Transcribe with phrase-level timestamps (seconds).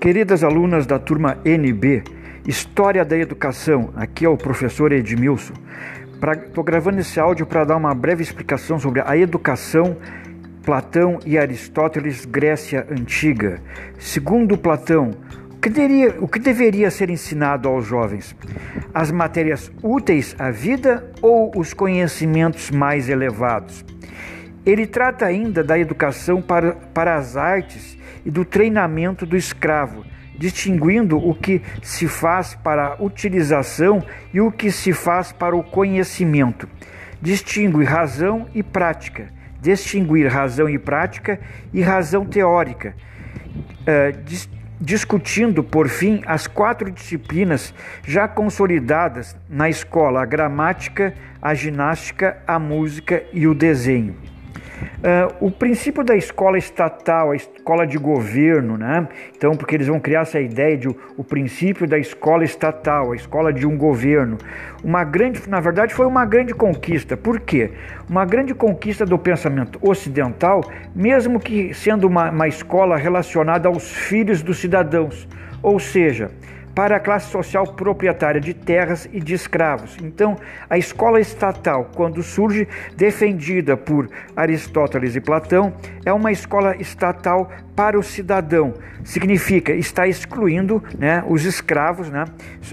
[0.00, 2.04] Queridas alunas da turma NB,
[2.46, 5.54] História da Educação, aqui é o professor Edmilson.
[6.46, 9.96] Estou gravando esse áudio para dar uma breve explicação sobre a educação,
[10.62, 13.60] Platão e Aristóteles, Grécia Antiga.
[13.98, 15.10] Segundo Platão,
[15.50, 18.36] o que, deveria, o que deveria ser ensinado aos jovens?
[18.94, 23.84] As matérias úteis à vida ou os conhecimentos mais elevados?
[24.64, 27.97] Ele trata ainda da educação para, para as artes
[28.28, 30.04] e do treinamento do escravo,
[30.38, 34.04] distinguindo o que se faz para a utilização
[34.34, 36.68] e o que se faz para o conhecimento.
[37.22, 39.32] Distingue razão e prática,
[39.62, 41.40] distinguir razão e prática
[41.72, 42.94] e razão teórica,
[44.26, 44.46] dis
[44.80, 52.58] discutindo, por fim, as quatro disciplinas já consolidadas na escola: a gramática, a ginástica, a
[52.58, 54.14] música e o desenho.
[54.98, 59.08] Uh, o princípio da escola estatal, a escola de governo, né?
[59.36, 63.16] Então, porque eles vão criar essa ideia de o, o princípio da escola estatal, a
[63.16, 64.38] escola de um governo.
[64.82, 67.16] Uma grande, na verdade, foi uma grande conquista.
[67.16, 67.70] Por quê?
[68.08, 70.62] Uma grande conquista do pensamento ocidental,
[70.94, 75.28] mesmo que sendo uma, uma escola relacionada aos filhos dos cidadãos.
[75.62, 76.30] Ou seja,
[76.78, 79.96] para a classe social proprietária de terras e de escravos.
[80.00, 80.36] Então,
[80.70, 87.98] a escola estatal, quando surge, defendida por Aristóteles e Platão, é uma escola estatal para
[87.98, 88.74] o cidadão.
[89.02, 92.26] Significa está excluindo né, os escravos, né?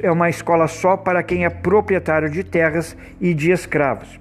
[0.04, 4.20] é uma escola só para quem é proprietário de terras e de escravos.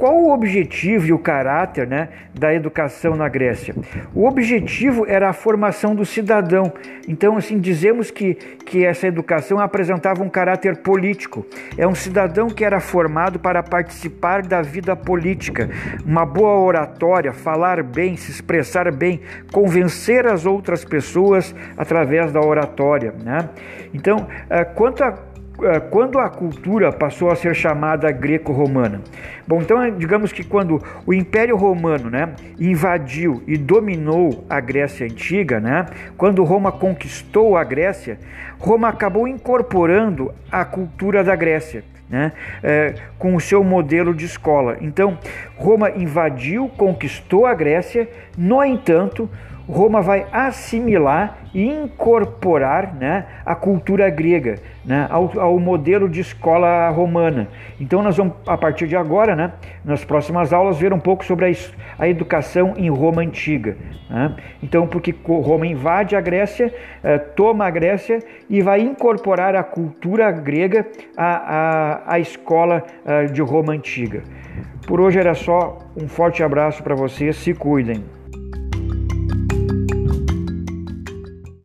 [0.00, 3.74] Qual o objetivo e o caráter né, da educação na Grécia?
[4.14, 6.72] O objetivo era a formação do cidadão.
[7.06, 8.34] Então, assim, dizemos que,
[8.64, 11.44] que essa educação apresentava um caráter político.
[11.76, 15.68] É um cidadão que era formado para participar da vida política,
[16.02, 19.20] uma boa oratória, falar bem, se expressar bem,
[19.52, 23.12] convencer as outras pessoas através da oratória.
[23.22, 23.50] Né?
[23.92, 25.30] Então, eh, quanto a
[25.90, 29.00] quando a cultura passou a ser chamada greco-romana?
[29.46, 35.60] Bom, então digamos que quando o Império Romano, né, invadiu e dominou a Grécia antiga,
[35.60, 38.18] né, quando Roma conquistou a Grécia,
[38.58, 41.84] Roma acabou incorporando a cultura da Grécia.
[42.08, 44.76] Né, é, com o seu modelo de escola.
[44.80, 45.16] Então,
[45.56, 49.30] Roma invadiu, conquistou a Grécia, no entanto,
[49.68, 56.88] Roma vai assimilar e incorporar né, a cultura grega né, ao, ao, modelo de escola
[56.90, 57.48] romana.
[57.80, 59.52] Então, nós vamos, a partir de agora, né,
[59.84, 61.52] nas próximas aulas, ver um pouco sobre a,
[61.98, 63.76] a educação em Roma antiga.
[64.08, 64.36] Né?
[64.62, 66.72] Então, porque Roma invade a Grécia,
[67.02, 73.24] eh, toma a Grécia e vai incorporar a cultura grega à, à, à escola eh,
[73.26, 74.22] de Roma antiga.
[74.86, 75.78] Por hoje era só.
[75.96, 78.19] Um forte abraço para vocês, se cuidem.